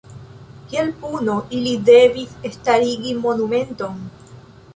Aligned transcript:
Kiel 0.69 0.87
puno 1.03 1.35
ili 1.57 1.73
devis 1.91 2.33
starigi 2.57 3.15
monumenton. 3.27 4.03